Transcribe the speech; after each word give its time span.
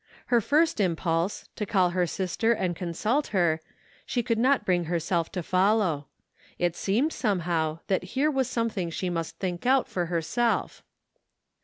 Her 0.33 0.41
first 0.41 0.79
impulse, 0.79 1.47
to 1.55 1.63
call 1.63 1.91
her 1.91 2.07
sister 2.07 2.53
and 2.53 2.75
consult 2.75 3.27
her, 3.27 3.61
she 4.03 4.23
could 4.23 4.39
not 4.39 4.65
bring 4.65 4.85
herself 4.85 5.31
to 5.33 5.41
f 5.41 5.51
ollpw. 5.51 6.05
It 6.57 6.75
seemed, 6.75 7.13
somehow, 7.13 7.81
that 7.85 8.03
here 8.17 8.31
was 8.31 8.49
something 8.49 8.89
she 8.89 9.11
must 9.11 9.37
think 9.37 9.67
out 9.67 9.87
for 9.87 10.07
herself. 10.07 10.81